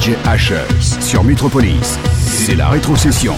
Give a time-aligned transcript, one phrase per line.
[0.00, 0.16] DJ
[1.00, 1.98] sur Metropolis.
[2.16, 3.34] C'est la rétrocession.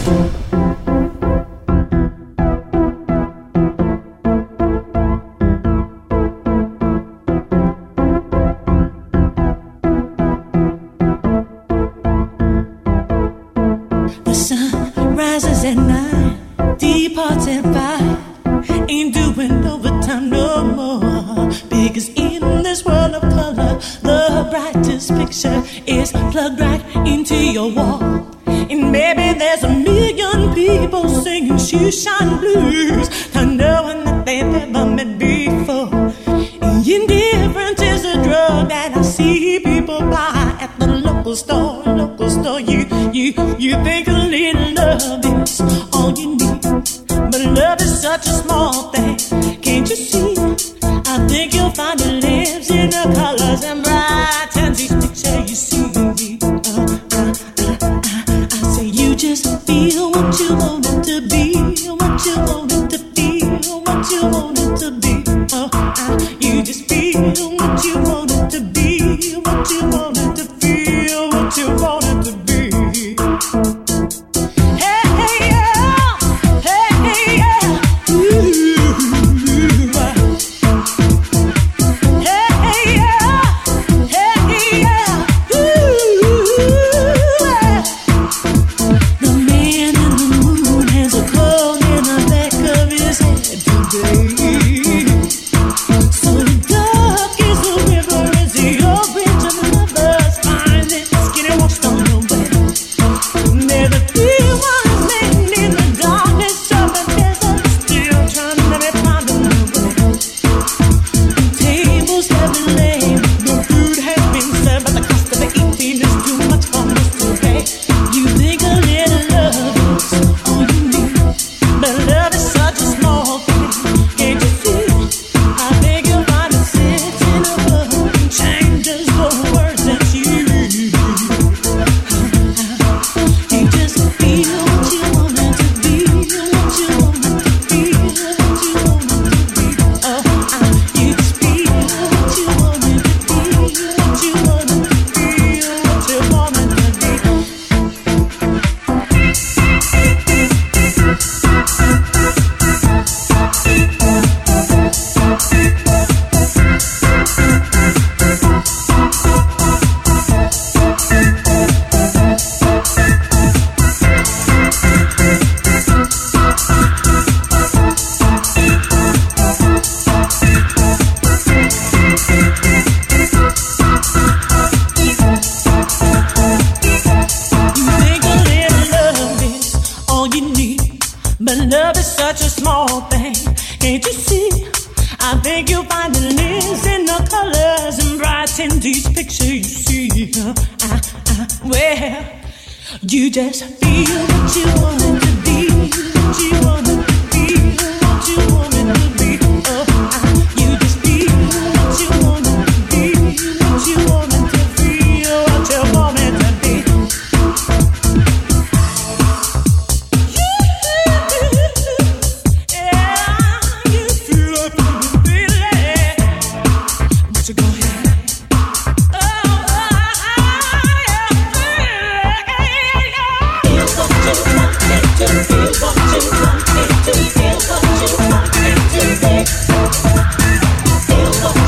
[225.32, 226.22] Feel what you.
[226.40, 227.12] want me to.
[227.32, 229.00] Feel what you want me to.
[229.16, 229.96] Feel what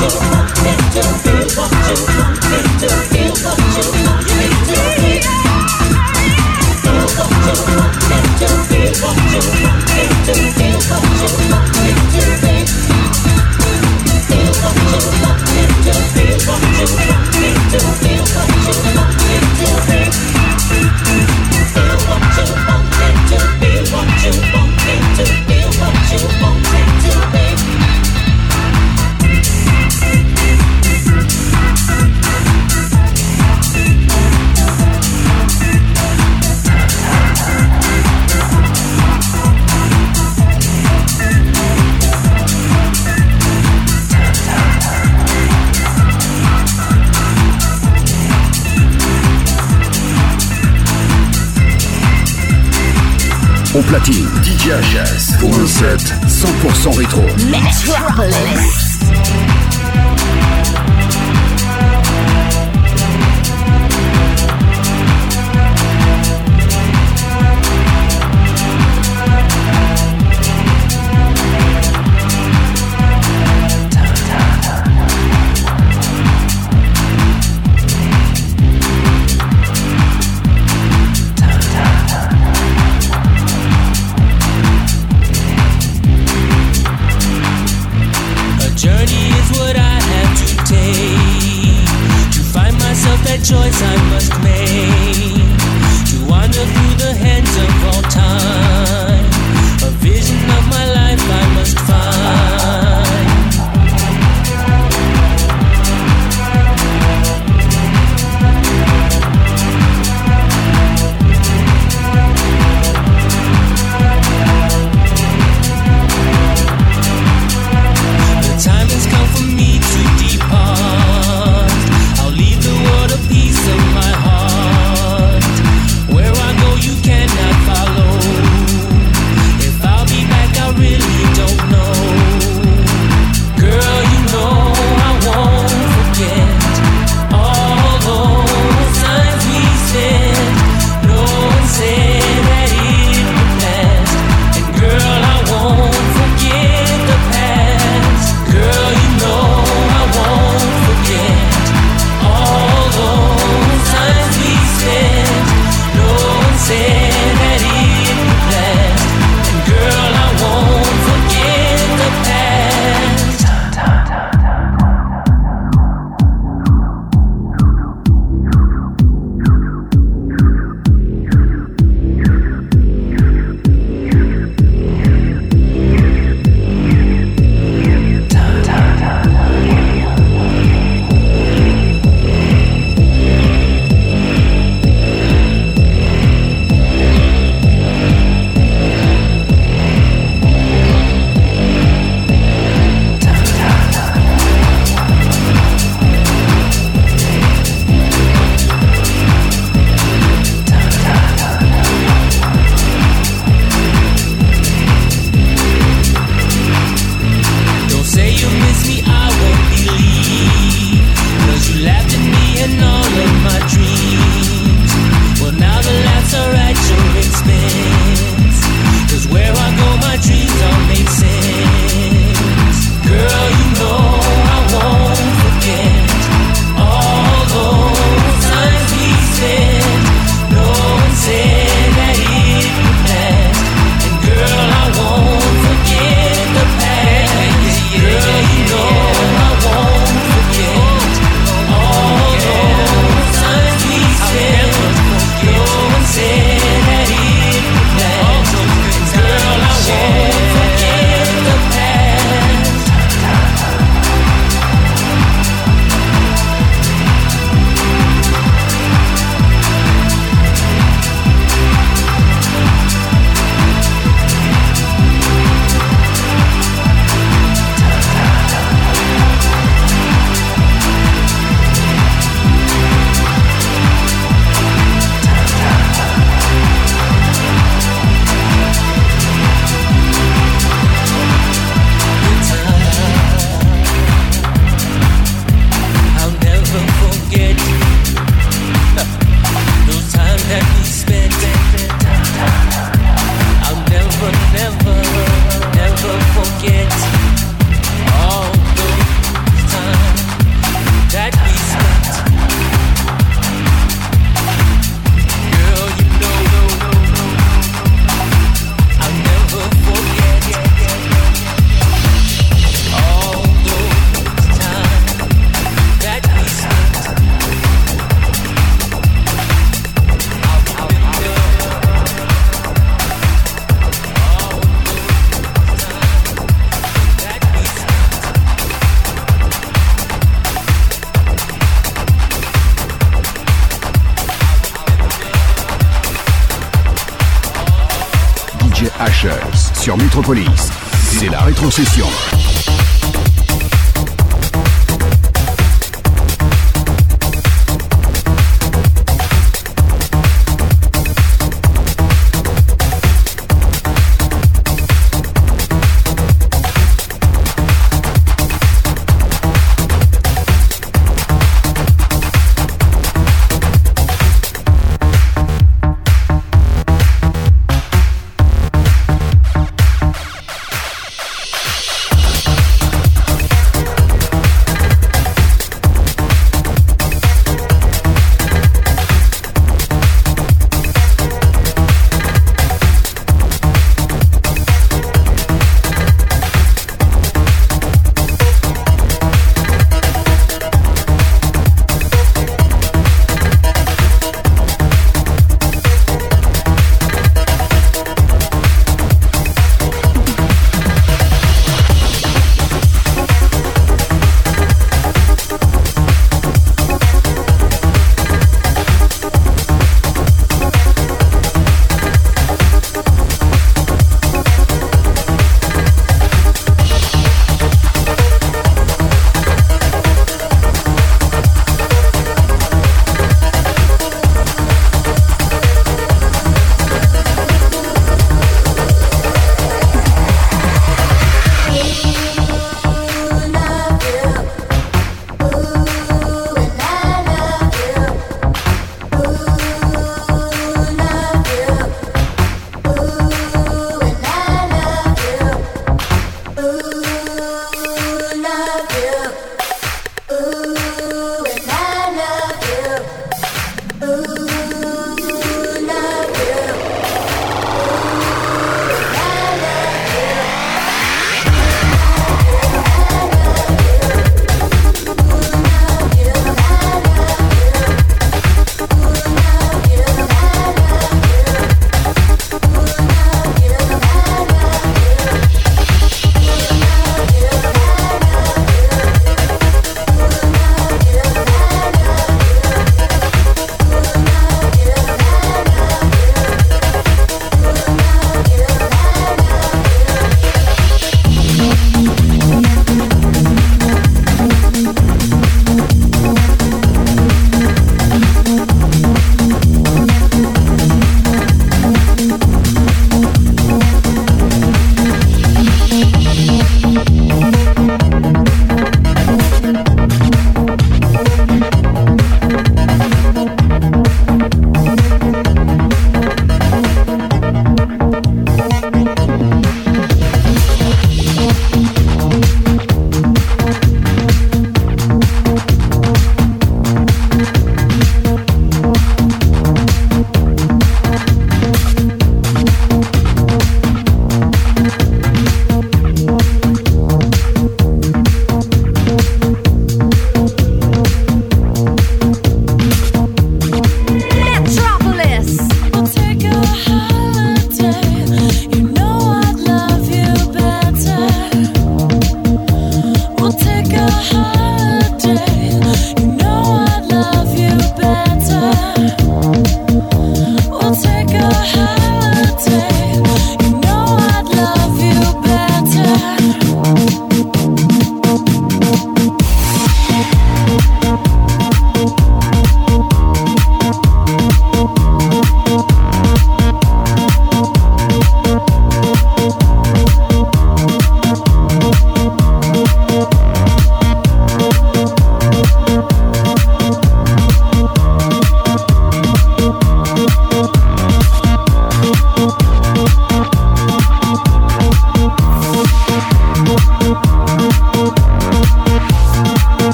[0.00, 1.02] you want me to.
[1.22, 2.90] Feel what you want me to.
[2.90, 3.46] Feel what
[7.46, 8.48] you want me to.
[8.70, 10.34] Feel what you want me to.
[10.58, 11.71] Feel what you want me to.
[53.92, 57.20] platine, DJ Jazz pour un set 100% rétro.
[57.50, 58.91] Let's rock, let's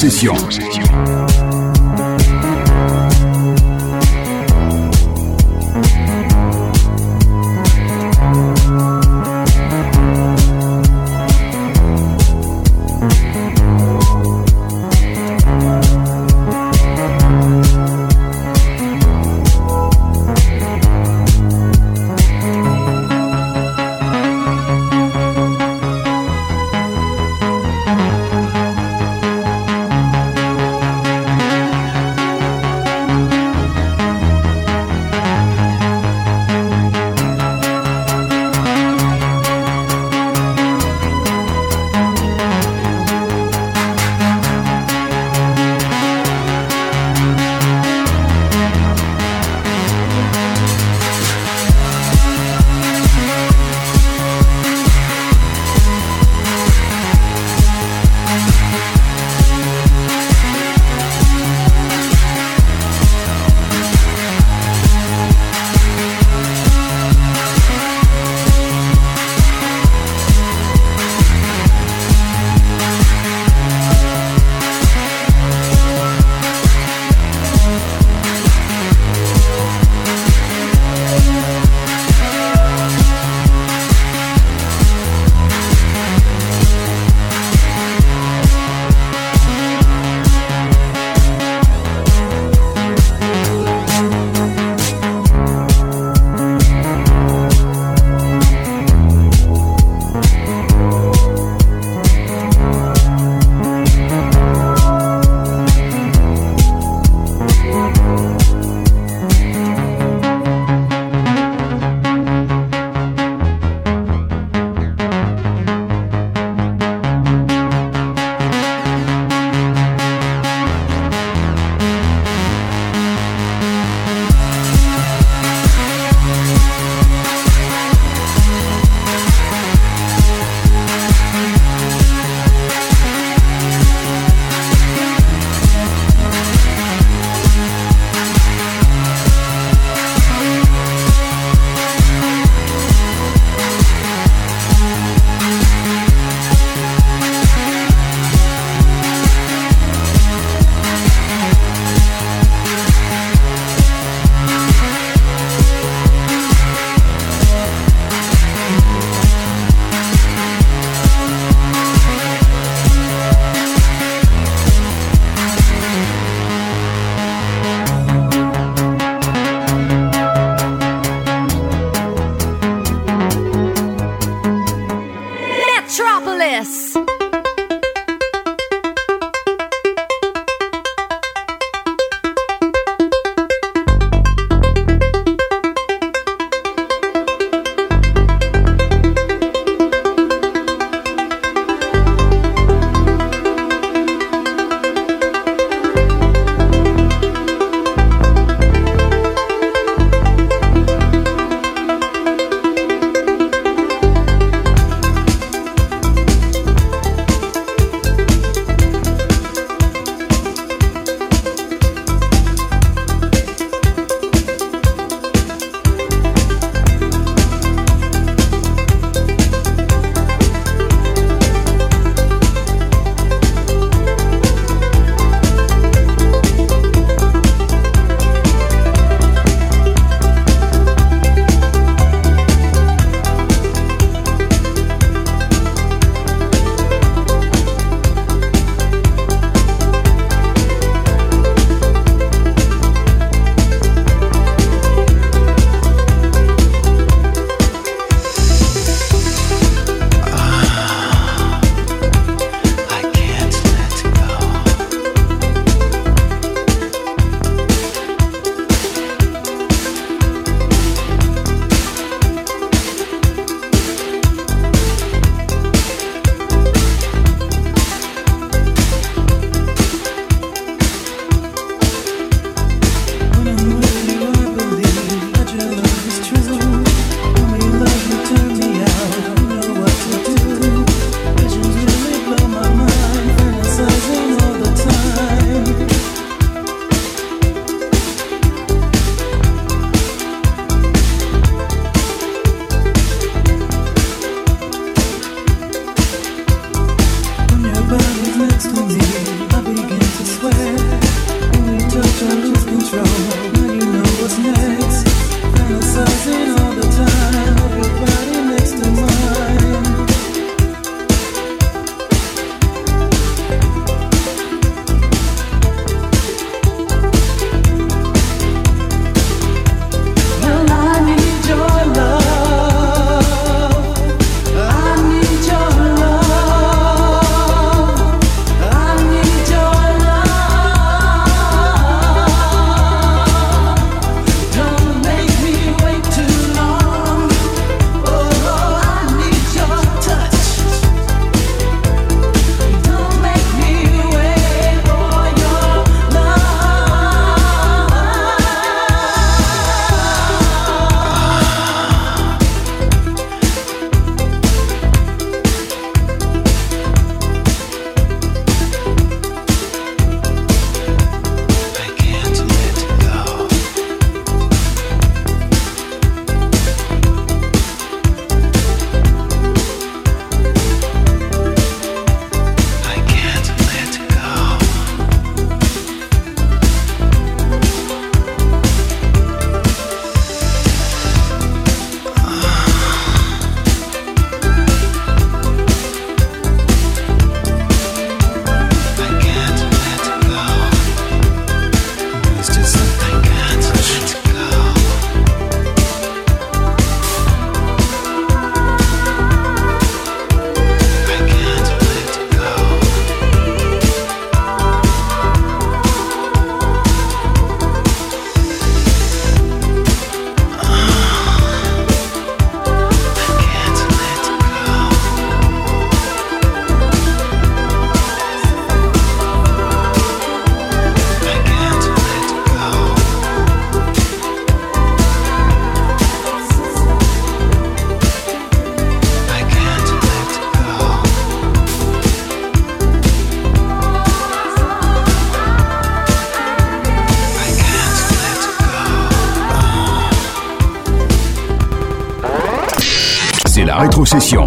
[0.00, 0.67] possession.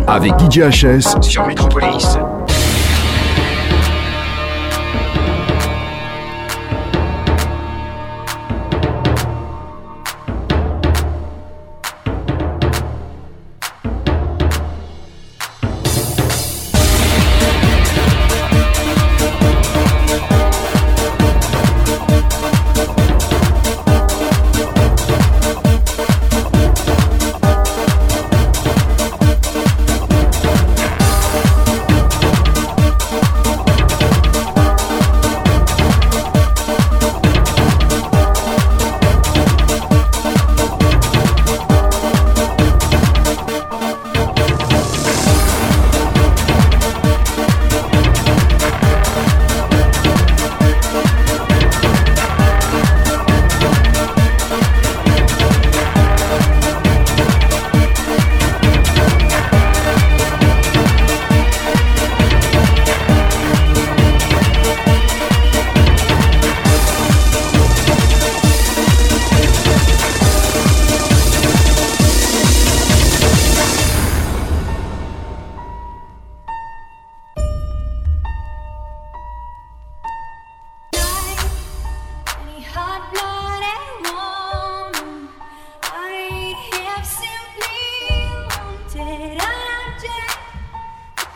[0.07, 2.17] Avec DJ HS sur Metropolis.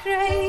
[0.06, 0.45] crazy.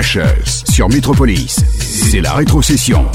[0.00, 1.56] HS sur Metropolis.
[1.80, 3.10] C'est la rétrocession.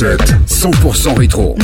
[0.00, 1.56] 100% rétro.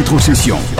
[0.00, 0.79] Rétrocession.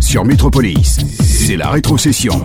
[0.00, 0.98] Sur Métropolis.
[1.20, 2.44] C'est la rétrocession.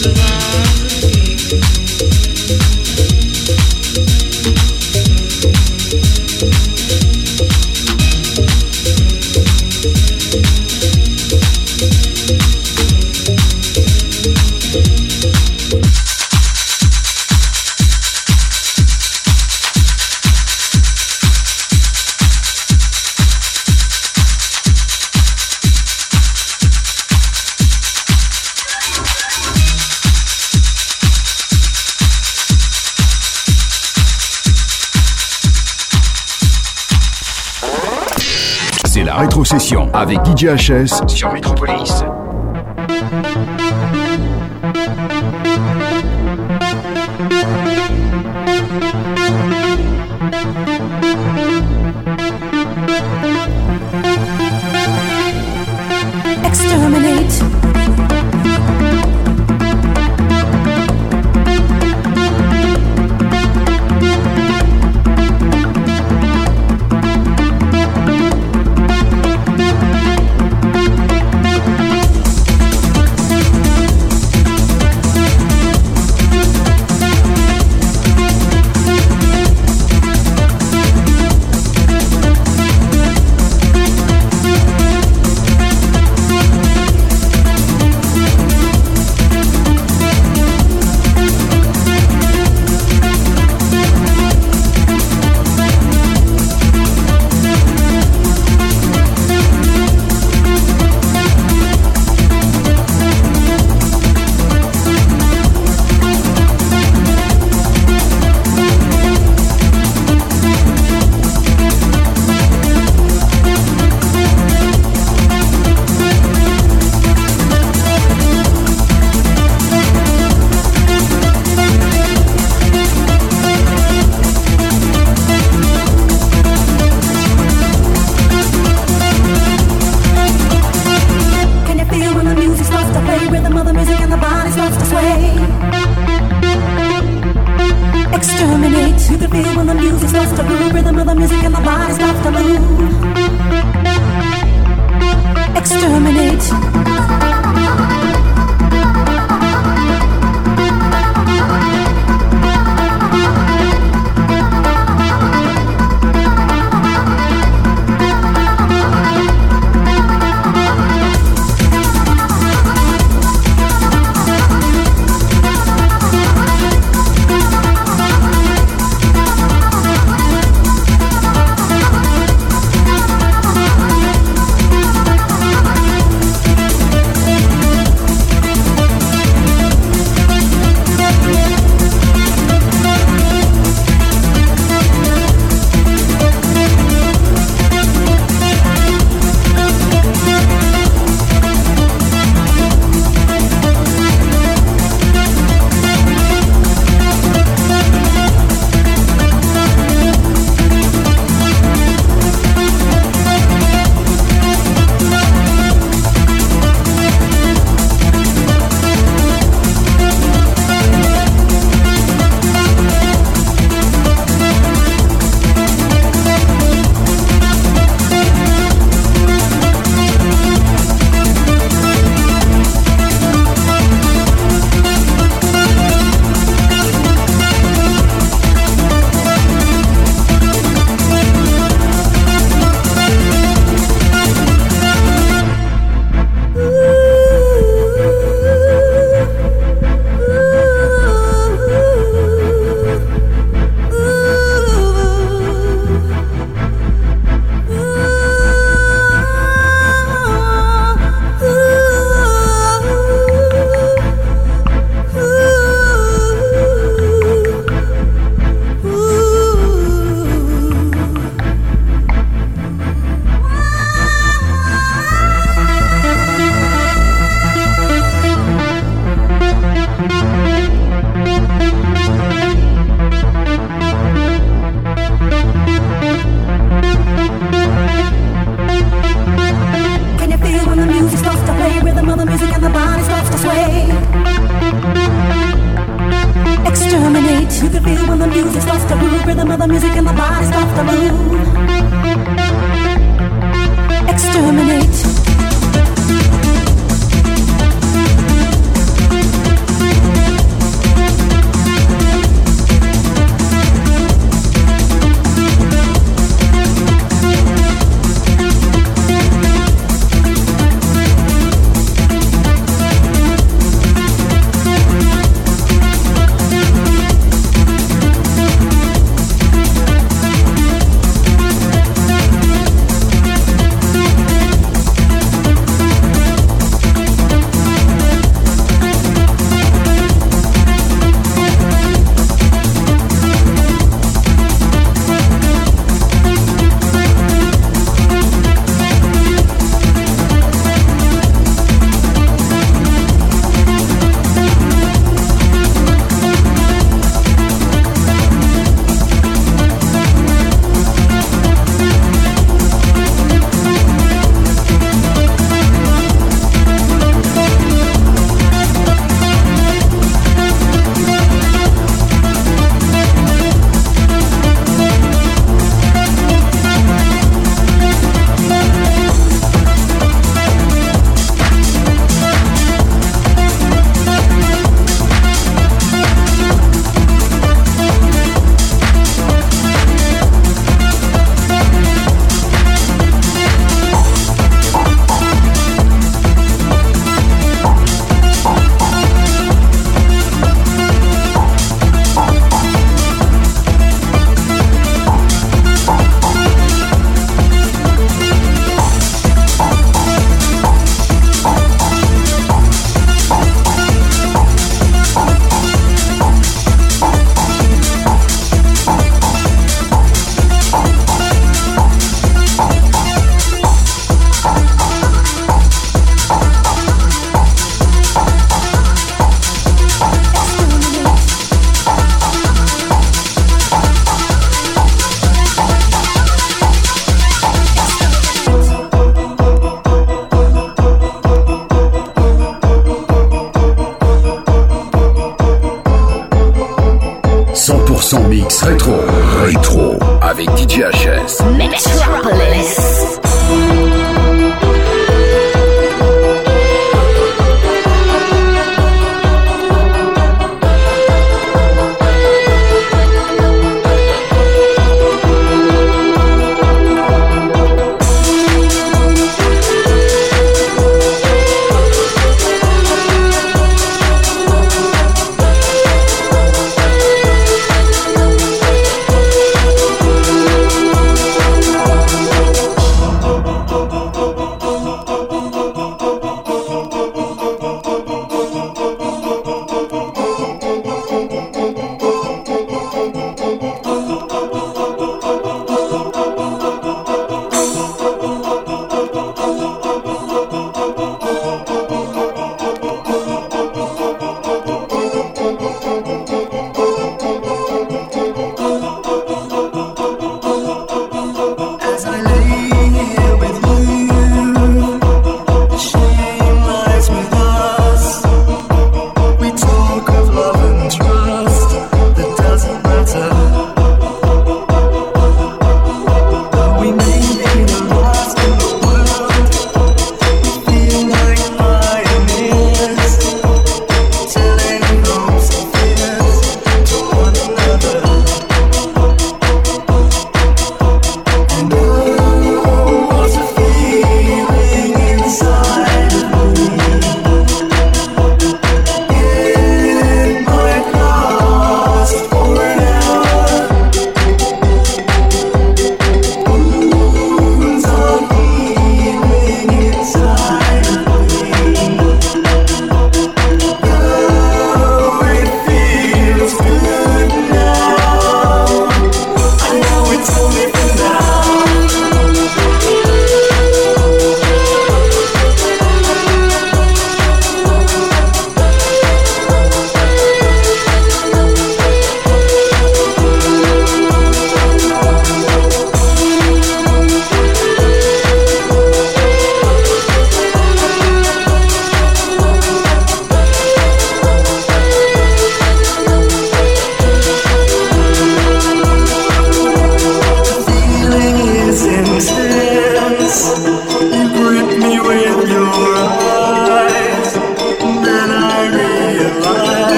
[0.00, 1.81] survive.
[40.12, 42.04] Avec DJHS sur Metropolis.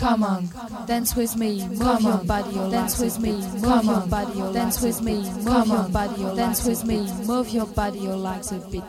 [0.00, 0.48] Come on,
[0.86, 5.30] dance with me, move your body, dance with me, move your body, dance with me,
[5.42, 8.82] move your body, dance with me, move your body, your legs a bit.